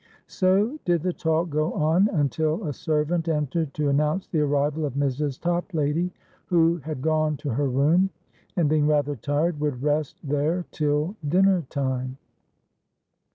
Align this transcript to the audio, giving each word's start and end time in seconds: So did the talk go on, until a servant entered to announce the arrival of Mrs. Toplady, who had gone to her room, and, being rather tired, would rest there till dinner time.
So 0.25 0.79
did 0.83 1.03
the 1.03 1.13
talk 1.13 1.51
go 1.51 1.73
on, 1.73 2.07
until 2.07 2.63
a 2.63 2.73
servant 2.73 3.27
entered 3.27 3.71
to 3.75 3.89
announce 3.89 4.25
the 4.25 4.39
arrival 4.39 4.83
of 4.83 4.95
Mrs. 4.95 5.39
Toplady, 5.39 6.11
who 6.47 6.77
had 6.77 7.03
gone 7.03 7.37
to 7.37 7.51
her 7.51 7.67
room, 7.69 8.09
and, 8.55 8.67
being 8.67 8.87
rather 8.87 9.15
tired, 9.15 9.59
would 9.59 9.83
rest 9.83 10.17
there 10.23 10.65
till 10.71 11.15
dinner 11.29 11.67
time. 11.69 12.17